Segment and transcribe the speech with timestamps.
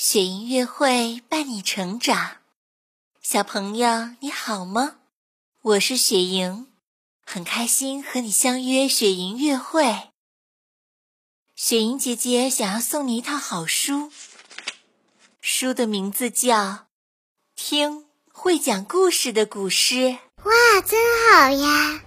[0.00, 2.36] 雪莹乐会伴你成长，
[3.20, 4.98] 小朋友你好吗？
[5.60, 6.68] 我是雪莹，
[7.26, 10.10] 很开心和你相约雪莹乐会。
[11.56, 14.12] 雪莹姐姐想要送你一套好书，
[15.40, 16.54] 书的名字叫
[17.56, 19.94] 《听会讲故事的古诗》。
[20.44, 21.00] 哇，真
[21.32, 22.04] 好呀！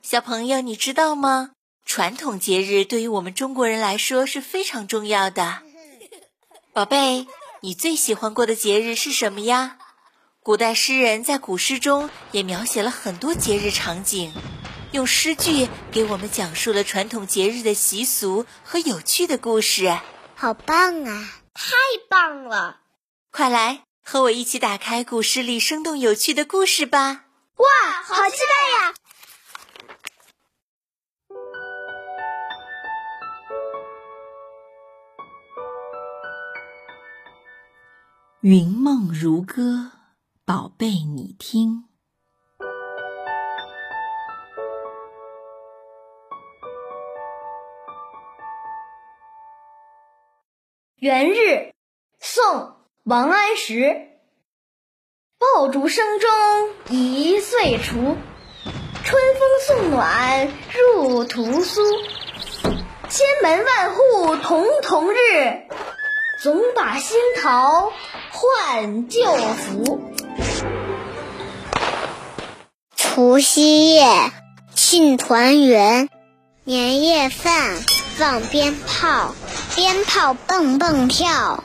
[0.00, 1.50] 小朋友，你知道吗？
[1.84, 5.64] 传统节日对于我们中国人来说是非常重要的。
[6.74, 7.26] 宝贝，
[7.60, 9.76] 你最喜欢过的节日是什么呀？
[10.42, 14.32] 古代诗人在古诗中也描写了很多节日场景，
[14.92, 19.98] 用诗句给我们讲述了传统节日的习俗和有趣的故事。
[20.34, 21.42] 好棒啊！
[21.52, 21.74] 太
[22.08, 22.78] 棒了！
[23.30, 27.26] 快来和我一起打开古诗里生动有趣的故事吧！
[27.56, 28.94] 哇，好期待呀！
[38.42, 39.92] 云梦如歌，
[40.44, 41.84] 宝贝，你听。
[50.96, 51.72] 元日，
[52.18, 52.44] 宋·
[53.04, 54.08] 王安石。
[55.38, 56.28] 爆竹声中
[56.88, 58.16] 一岁除，
[59.04, 61.80] 春风送暖入屠苏。
[63.08, 64.02] 千门万户
[64.34, 65.68] 曈曈日，
[66.42, 67.92] 总把新桃。
[68.32, 70.02] 换旧符。
[72.96, 74.32] 除夕夜，
[74.74, 76.08] 庆团圆，
[76.64, 77.76] 年夜饭，
[78.16, 79.36] 放鞭炮，
[79.76, 81.62] 鞭炮蹦蹦跳。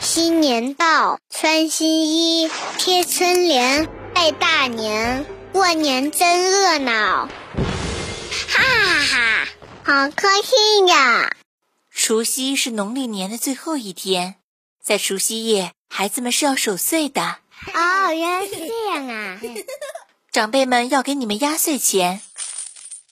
[0.00, 7.28] 新年到，穿新衣，贴春联，拜大年，过年真热闹！
[8.48, 9.43] 哈哈哈，
[9.86, 11.36] 好高兴呀！
[11.90, 14.36] 除夕是农历年的最后一天，
[14.82, 17.40] 在除夕夜，孩子们是要守岁的。
[17.74, 19.38] 哦，原来是这样啊！
[20.32, 22.22] 长辈们要给你们压岁钱，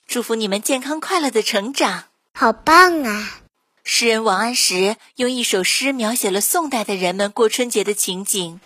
[0.07, 2.05] 祝福你们健康快乐的成长。
[2.33, 3.41] 好棒啊！
[3.83, 8.59] 诗人王安石用一首诗描写了宋代的人们过春节的情景，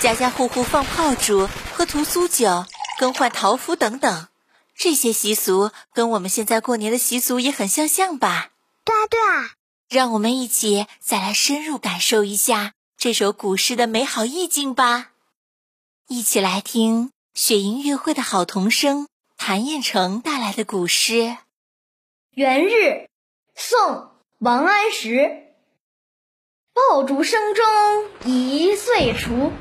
[0.00, 1.46] 家家户户放炮竹、
[1.76, 2.64] 喝屠苏酒、
[2.98, 4.28] 更换桃符等等，
[4.74, 8.50] 这些习俗跟我们现在过年的习俗也很相像吧？
[8.84, 9.50] 对啊，对啊。
[9.88, 15.10] 让我们一起再来深入感受一下这首古诗的美好意境吧！
[16.08, 19.06] 一起来听雪莹乐会的好童声
[19.36, 21.12] 谭彦成带来的古诗
[22.30, 22.74] 《元日》，
[23.54, 23.78] 宋·
[24.38, 25.42] 王安石。
[26.72, 27.64] 爆竹声中
[28.24, 29.52] 一岁除，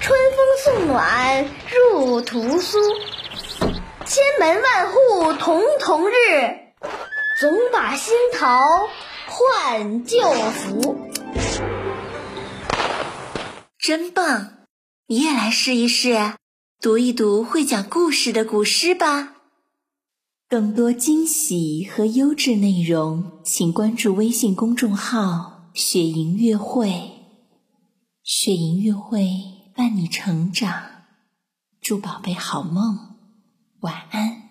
[0.00, 2.78] 春风送暖入屠苏。
[4.44, 4.98] 千门万户
[5.32, 6.74] 曈曈日，
[7.40, 8.86] 总把新桃。
[9.26, 10.20] 换旧
[10.52, 11.08] 符，
[13.78, 14.66] 真棒！
[15.06, 16.34] 你也来试一试，
[16.78, 19.36] 读一读会讲故事的古诗吧。
[20.50, 27.12] 更多惊喜和优质内容，请关注微信公众号“雪莹乐会”。
[28.22, 29.26] 雪莹乐会
[29.74, 30.82] 伴你成长，
[31.80, 33.13] 祝宝贝好梦，
[33.84, 34.43] 晚安。